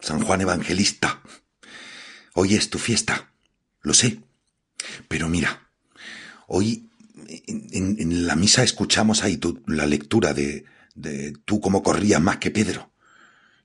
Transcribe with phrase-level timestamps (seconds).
[0.00, 1.20] San Juan Evangelista,
[2.34, 3.32] hoy es tu fiesta,
[3.82, 4.20] lo sé.
[5.08, 5.68] Pero mira,
[6.46, 6.88] hoy
[7.28, 10.64] en, la misa escuchamos ahí la lectura de,
[10.94, 12.92] de tú como corrías más que Pedro.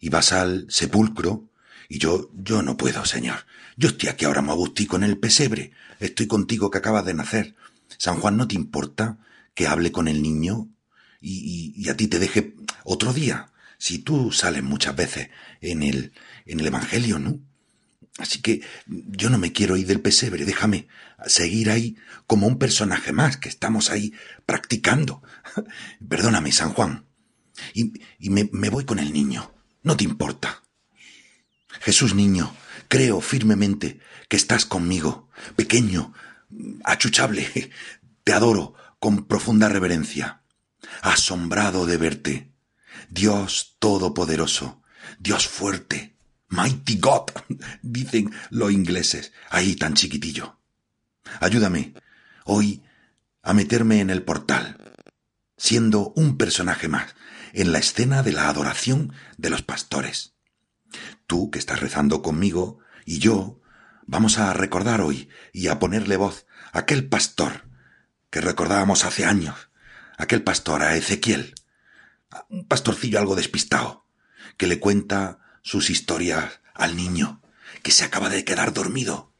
[0.00, 1.48] Y vas al sepulcro
[1.88, 3.46] y yo, yo no puedo, señor.
[3.76, 5.70] Yo estoy aquí ahora muy con el pesebre.
[6.00, 7.54] Estoy contigo que acabas de nacer.
[7.96, 9.18] San Juan, ¿no te importa
[9.54, 10.68] que hable con el niño
[11.20, 13.53] y a ti te deje otro día?
[13.84, 15.28] Si tú sales muchas veces
[15.60, 16.14] en el,
[16.46, 17.38] en el Evangelio, ¿no?
[18.16, 20.88] Así que yo no me quiero ir del pesebre, déjame
[21.26, 21.94] seguir ahí
[22.26, 24.14] como un personaje más, que estamos ahí
[24.46, 25.22] practicando.
[26.08, 27.04] Perdóname, San Juan.
[27.74, 27.92] Y,
[28.30, 29.52] me voy con el niño.
[29.82, 30.62] No te importa.
[31.82, 32.56] Jesús niño,
[32.88, 36.14] creo firmemente que estás conmigo, pequeño,
[36.84, 37.70] achuchable.
[38.24, 40.40] Te adoro con profunda reverencia,
[41.02, 42.53] asombrado de verte.
[43.10, 44.82] Dios Todopoderoso,
[45.18, 46.16] Dios fuerte,
[46.48, 47.30] Mighty God,
[47.82, 50.60] dicen los ingleses, ahí tan chiquitillo.
[51.40, 51.94] Ayúdame
[52.44, 52.82] hoy
[53.42, 54.78] a meterme en el portal,
[55.56, 57.14] siendo un personaje más
[57.52, 60.34] en la escena de la adoración de los pastores.
[61.26, 63.60] Tú que estás rezando conmigo y yo
[64.06, 67.68] vamos a recordar hoy y a ponerle voz a aquel pastor
[68.30, 69.70] que recordábamos hace años,
[70.18, 71.54] aquel pastor a Ezequiel,
[72.48, 74.06] un pastorcillo algo despistado,
[74.56, 77.42] que le cuenta sus historias al niño,
[77.82, 79.32] que se acaba de quedar dormido.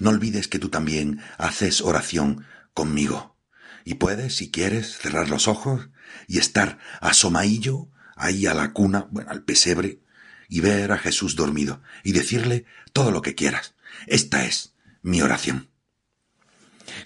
[0.00, 3.36] No olvides que tú también haces oración conmigo.
[3.84, 5.88] Y puedes, si quieres, cerrar los ojos
[6.26, 10.00] y estar asomadillo ahí a la cuna, bueno, al pesebre,
[10.48, 13.74] y ver a Jesús dormido y decirle todo lo que quieras.
[14.06, 15.70] Esta es mi oración.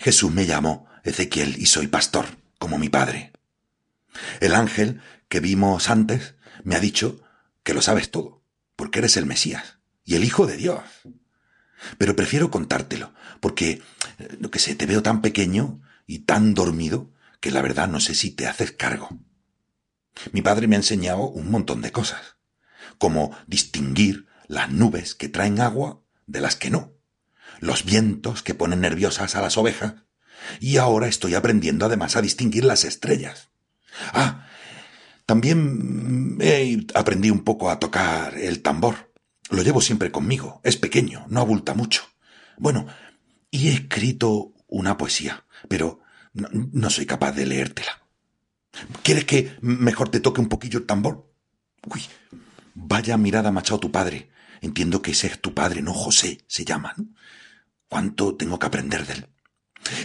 [0.00, 2.26] Jesús me llamó Ezequiel y soy pastor,
[2.58, 3.32] como mi padre.
[4.40, 7.22] El ángel que vimos antes me ha dicho
[7.62, 8.44] que lo sabes todo,
[8.76, 10.82] porque eres el Mesías y el Hijo de Dios.
[11.98, 13.82] Pero prefiero contártelo, porque,
[14.18, 18.00] eh, lo que sé, te veo tan pequeño y tan dormido que la verdad no
[18.00, 19.18] sé si te haces cargo.
[20.32, 22.36] Mi padre me ha enseñado un montón de cosas,
[22.98, 26.92] como distinguir las nubes que traen agua de las que no,
[27.60, 29.94] los vientos que ponen nerviosas a las ovejas,
[30.60, 33.51] y ahora estoy aprendiendo además a distinguir las estrellas.
[34.12, 34.46] Ah,
[35.26, 36.38] también
[36.94, 39.12] aprendí un poco a tocar el tambor.
[39.50, 40.60] Lo llevo siempre conmigo.
[40.64, 42.04] Es pequeño, no abulta mucho.
[42.58, 42.86] Bueno,
[43.50, 46.00] y he escrito una poesía, pero
[46.32, 48.02] no, no soy capaz de leértela.
[49.02, 51.30] ¿Quieres que mejor te toque un poquillo el tambor?
[51.86, 52.02] Uy,
[52.74, 54.30] vaya mirada machado tu padre.
[54.60, 56.94] Entiendo que ese es tu padre, no José, se llama.
[56.96, 57.06] ¿no?
[57.88, 59.26] ¿Cuánto tengo que aprender de él?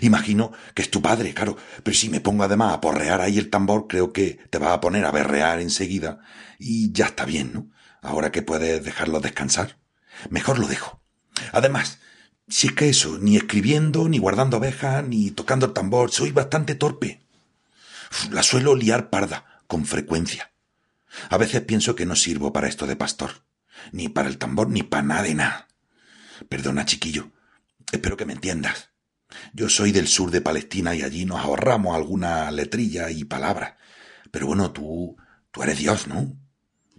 [0.02, 3.50] Imagino que es tu padre, claro, pero si me pongo además a porrear ahí el
[3.50, 6.20] tambor, creo que te va a poner a berrear enseguida
[6.60, 7.70] y ya está bien, ¿no?
[8.02, 9.78] Ahora que puedes dejarlo descansar.
[10.30, 11.02] Mejor lo dejo.
[11.52, 12.00] Además,
[12.48, 16.76] si es que eso, ni escribiendo, ni guardando abejas, ni tocando el tambor, soy bastante
[16.76, 17.22] torpe.
[18.32, 20.52] La suelo liar parda, con frecuencia.
[21.30, 23.44] A veces pienso que no sirvo para esto de pastor,
[23.92, 25.68] ni para el tambor, ni para nada de nada.
[26.50, 27.32] Perdona, chiquillo.
[27.92, 28.92] Espero que me entiendas.
[29.54, 33.76] Yo soy del sur de Palestina y allí nos ahorramos alguna letrilla y palabras.
[34.32, 35.18] Pero bueno, tú,
[35.52, 36.38] tú eres Dios, ¿no?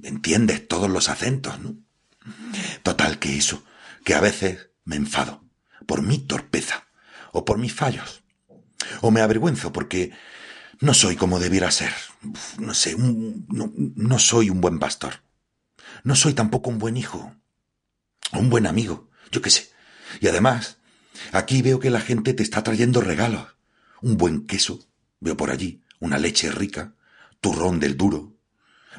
[0.02, 1.76] Entiendes todos los acentos, ¿no?
[2.82, 3.64] Total que eso,
[4.04, 5.44] que a veces me enfado
[5.86, 6.88] por mi torpeza
[7.32, 8.22] o por mis fallos.
[9.00, 10.12] O me avergüenzo porque
[10.80, 11.92] no soy como debiera ser.
[12.58, 15.22] No sé, no, no soy un buen pastor.
[16.04, 17.34] No soy tampoco un buen hijo.
[18.32, 19.10] Un buen amigo.
[19.30, 19.70] Yo qué sé.
[20.20, 20.77] Y además,
[21.32, 23.46] Aquí veo que la gente te está trayendo regalos.
[24.00, 24.80] Un buen queso,
[25.20, 26.94] veo por allí, una leche rica,
[27.40, 28.34] turrón del duro.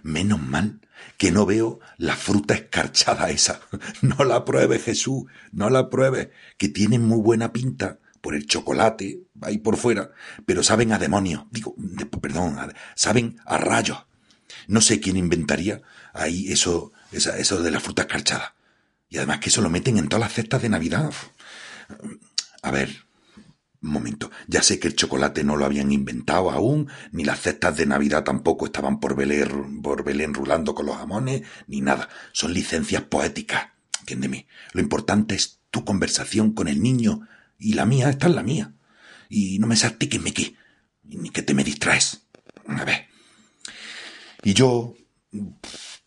[0.03, 0.81] Menos mal
[1.17, 3.61] que no veo la fruta escarchada esa.
[4.01, 9.23] No la pruebe, Jesús, no la pruebe, que tiene muy buena pinta por el chocolate,
[9.41, 10.11] ahí por fuera,
[10.45, 11.75] pero saben a demonio, digo,
[12.21, 12.57] perdón,
[12.95, 14.05] saben a rayos.
[14.67, 15.81] No sé quién inventaría
[16.13, 18.55] ahí eso, eso de la fruta escarchada.
[19.09, 21.11] Y además que eso lo meten en todas las cestas de Navidad.
[22.61, 23.05] A ver,
[23.81, 24.31] un momento.
[24.47, 28.23] Ya sé que el chocolate no lo habían inventado aún, ni las cestas de Navidad
[28.23, 32.09] tampoco estaban por Belén, por Belén rulando con los jamones, ni nada.
[32.33, 33.69] Son licencias poéticas.
[33.99, 34.47] Entiéndeme.
[34.73, 37.27] Lo importante es tu conversación con el niño
[37.57, 38.73] y la mía está en la mía.
[39.29, 40.55] Y no me me que,
[41.03, 42.23] ni que te me distraes.
[42.67, 43.07] A ver.
[44.43, 44.95] Y yo,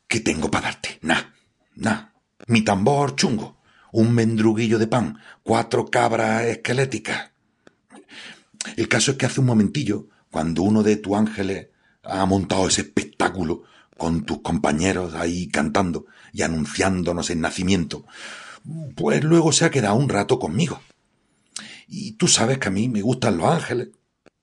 [0.08, 0.98] ¿qué tengo para darte?
[1.02, 1.34] Nada,
[1.74, 2.14] nada.
[2.48, 3.61] Mi tambor chungo
[3.92, 7.30] un mendruguillo de pan, cuatro cabras esqueléticas.
[8.76, 11.68] El caso es que hace un momentillo, cuando uno de tus ángeles
[12.02, 13.62] ha montado ese espectáculo
[13.96, 18.06] con tus compañeros ahí cantando y anunciándonos el nacimiento,
[18.96, 20.80] pues luego se ha quedado un rato conmigo.
[21.86, 23.90] Y tú sabes que a mí me gustan los ángeles.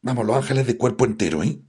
[0.01, 1.59] Vamos, los ángeles de cuerpo entero, ¿eh?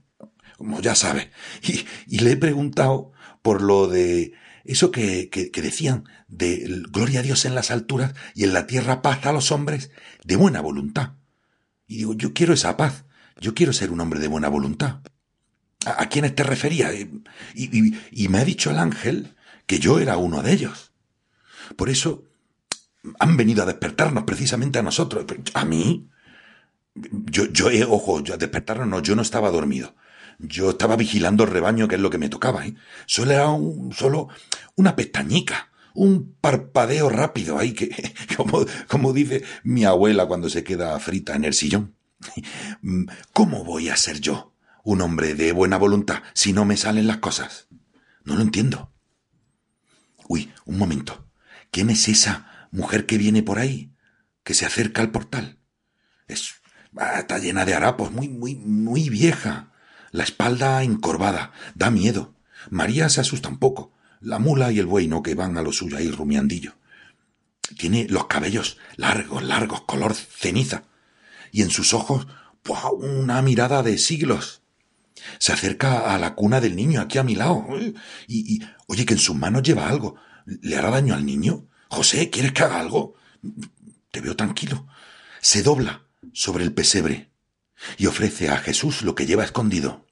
[0.57, 1.29] Como ya sabes.
[1.63, 3.11] Y, y le he preguntado
[3.41, 8.43] por lo de eso que, que, decían de gloria a Dios en las alturas y
[8.43, 9.91] en la tierra paz a los hombres
[10.23, 11.13] de buena voluntad.
[11.87, 13.05] Y digo, yo quiero esa paz.
[13.39, 15.01] Yo quiero ser un hombre de buena voluntad.
[15.85, 16.93] ¿A, a quiénes te refería?
[16.93, 17.21] Y,
[17.55, 19.35] y, me ha dicho el ángel
[19.65, 20.93] que yo era uno de ellos.
[21.75, 22.23] Por eso
[23.19, 25.25] han venido a despertarnos precisamente a nosotros.
[25.53, 26.09] A mí,
[26.93, 29.95] yo, yo, eh, ojo, yo, a despertarnos no, yo no estaba dormido.
[30.39, 32.75] Yo estaba vigilando el rebaño, que es lo que me tocaba, ¿eh?
[33.05, 34.29] Solo era un, solo
[34.75, 40.99] una pestañica, un parpadeo rápido ahí, que, como, como dice mi abuela cuando se queda
[40.99, 41.95] frita en el sillón.
[43.33, 44.53] ¿Cómo voy a ser yo
[44.83, 47.67] un hombre de buena voluntad si no me salen las cosas?
[48.23, 48.91] No lo entiendo.
[50.27, 51.27] Uy, un momento.
[51.71, 53.93] ¿Quién es esa mujer que viene por ahí,
[54.43, 55.59] que se acerca al portal.
[56.27, 56.55] Es,
[56.97, 59.71] ah, está llena de harapos, muy, muy, muy vieja.
[60.11, 62.35] La espalda encorvada, da miedo.
[62.69, 63.93] María se asusta un poco.
[64.21, 66.73] La mula y el buey no que van a lo suyo ahí rumiandillo.
[67.77, 70.83] Tiene los cabellos largos, largos, color ceniza.
[71.51, 72.27] Y en sus ojos,
[72.93, 74.61] una mirada de siglos.
[75.39, 77.65] Se acerca a la cuna del niño aquí a mi lado.
[78.27, 80.15] Y, y oye que en sus manos lleva algo.
[80.45, 81.67] ¿Le hará daño al niño?
[81.89, 83.15] José, ¿quieres que haga algo?
[84.11, 84.87] Te veo tranquilo.
[85.41, 87.31] Se dobla sobre el pesebre
[87.97, 90.05] y ofrece a Jesús lo que lleva escondido.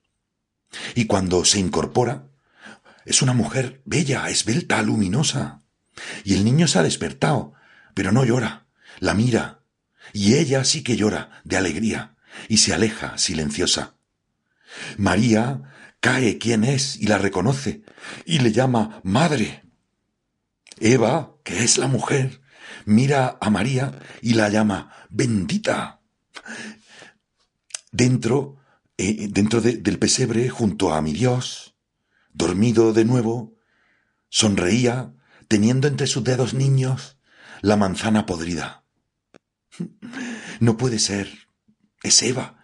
[0.96, 2.29] Y cuando se incorpora,
[3.06, 5.64] es una mujer bella, esbelta, luminosa.
[6.24, 7.54] Y el niño se ha despertado,
[7.94, 8.68] pero no llora,
[9.00, 9.62] la mira.
[10.14, 12.16] Y ella sí que llora, de alegría,
[12.48, 13.96] y se aleja silenciosa.
[14.98, 15.62] María
[16.00, 17.84] cae quien es y la reconoce,
[18.26, 19.64] y le llama Madre.
[20.80, 22.42] Eva, que es la mujer,
[22.86, 26.02] mira a María y la llama bendita.
[27.92, 28.58] Dentro,
[28.98, 31.69] eh, dentro del pesebre, junto a mi Dios,
[32.40, 33.56] dormido de nuevo,
[34.30, 35.14] sonreía,
[35.48, 37.18] teniendo entre sus dedos niños
[37.62, 38.84] la manzana podrida.
[40.60, 41.48] No puede ser.
[42.02, 42.64] Es Eva,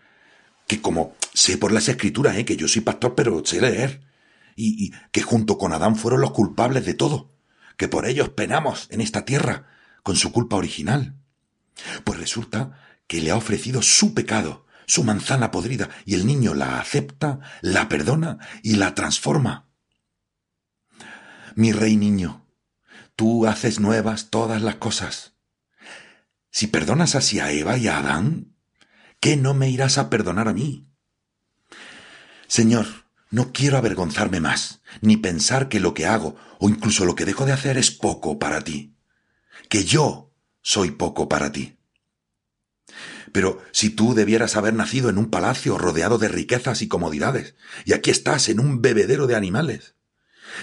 [0.68, 4.02] que como sé por las escrituras, eh, que yo soy pastor, pero sé leer,
[4.56, 7.36] y, y que junto con Adán fueron los culpables de todo
[7.78, 9.68] que por ellos penamos en esta tierra
[10.04, 11.16] con su culpa original.
[12.04, 16.80] Pues resulta que le ha ofrecido su pecado, su manzana podrida, y el niño la
[16.80, 19.65] acepta, la perdona y la transforma.
[21.58, 22.46] Mi rey niño,
[23.16, 25.36] tú haces nuevas todas las cosas.
[26.52, 28.58] Si perdonas así a Eva y a Adán,
[29.22, 30.90] ¿qué no me irás a perdonar a mí?
[32.48, 32.86] Señor,
[33.30, 37.46] no quiero avergonzarme más, ni pensar que lo que hago o incluso lo que dejo
[37.46, 38.98] de hacer es poco para ti,
[39.70, 41.78] que yo soy poco para ti.
[43.32, 47.56] Pero si tú debieras haber nacido en un palacio rodeado de riquezas y comodidades,
[47.86, 49.95] y aquí estás en un bebedero de animales,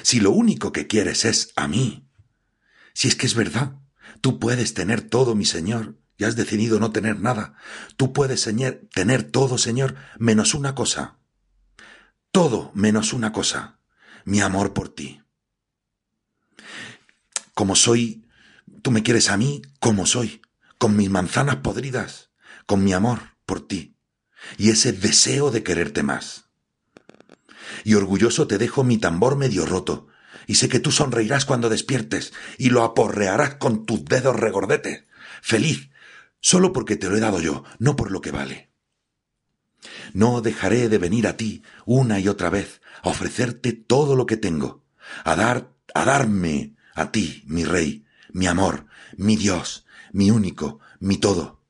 [0.03, 2.09] si lo único que quieres es a mí,
[2.95, 3.79] si es que es verdad,
[4.21, 7.55] tú puedes tener todo, mi Señor, y has decidido no tener nada,
[7.97, 8.49] tú puedes
[8.95, 11.19] tener todo, Señor, menos una cosa,
[12.31, 13.81] todo menos una cosa,
[14.25, 15.23] mi amor por ti.
[17.55, 18.27] Como soy,
[18.83, 20.43] tú me quieres a mí como soy,
[20.79, 22.31] con mis manzanas podridas,
[22.67, 23.97] con mi amor por ti,
[24.57, 26.52] y ese deseo de quererte más.
[27.85, 30.09] Y orgulloso te dejo mi tambor medio roto,
[30.47, 35.05] y sé que tú sonreirás cuando despiertes, y lo aporrearás con tus dedos regordetes,
[35.41, 35.91] feliz,
[36.41, 38.71] solo porque te lo he dado yo, no por lo que vale.
[40.13, 44.37] No dejaré de venir a ti una y otra vez, a ofrecerte todo lo que
[44.37, 44.85] tengo,
[45.25, 51.17] a dar, a darme a ti, mi rey, mi amor, mi Dios, mi único, mi
[51.17, 51.63] todo.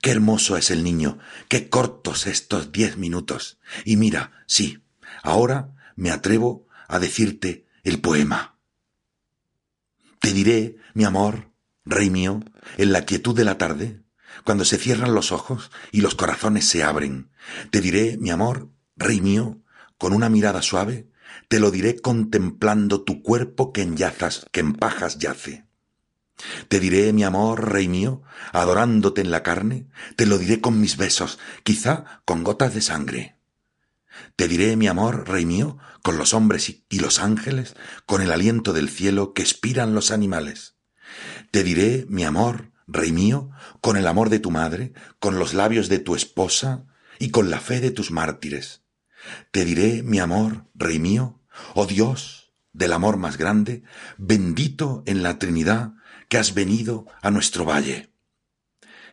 [0.00, 3.58] Qué hermoso es el niño, qué cortos estos diez minutos.
[3.84, 4.78] Y mira, sí,
[5.22, 8.58] ahora me atrevo a decirte el poema.
[10.20, 11.50] Te diré, mi amor,
[11.84, 12.40] rey mío,
[12.78, 14.02] en la quietud de la tarde,
[14.44, 17.30] cuando se cierran los ojos y los corazones se abren.
[17.70, 19.60] Te diré, mi amor, rey mío,
[19.98, 21.08] con una mirada suave,
[21.48, 25.66] te lo diré contemplando tu cuerpo que en yazas, que en pajas yace.
[26.68, 30.96] Te diré, mi amor, rey mío, adorándote en la carne, te lo diré con mis
[30.96, 33.36] besos, quizá con gotas de sangre.
[34.36, 37.74] Te diré, mi amor, rey mío, con los hombres y los ángeles,
[38.06, 40.76] con el aliento del cielo que expiran los animales.
[41.50, 43.50] Te diré, mi amor, Rey mío,
[43.80, 46.84] con el amor de tu madre, con los labios de tu esposa
[47.18, 48.82] y con la fe de tus mártires.
[49.50, 51.40] Te diré, mi amor, Rey mío,
[51.74, 53.82] Oh Dios del amor más grande,
[54.18, 55.94] bendito en la Trinidad
[56.28, 58.12] que has venido a nuestro valle.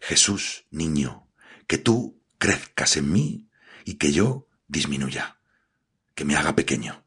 [0.01, 1.27] Jesús, niño,
[1.67, 3.49] que tú crezcas en mí
[3.85, 5.39] y que yo disminuya,
[6.15, 7.03] que me haga pequeño.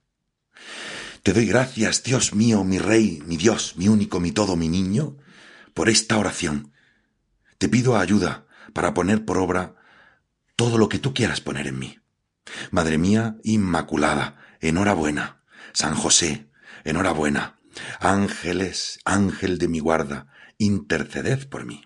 [1.22, 5.16] Te doy gracias, Dios mío, mi Rey, mi Dios, mi único, mi todo, mi niño,
[5.72, 6.72] por esta oración.
[7.58, 9.76] Te pido ayuda para poner por obra
[10.56, 11.98] todo lo que tú quieras poner en mí.
[12.70, 15.42] Madre mía Inmaculada, enhorabuena.
[15.72, 16.50] San José,
[16.84, 17.56] enhorabuena.
[18.00, 20.26] Ángeles, ángel de mi guarda,
[20.58, 21.84] interceded por mí.